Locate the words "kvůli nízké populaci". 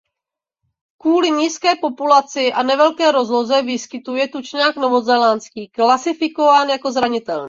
1.01-2.53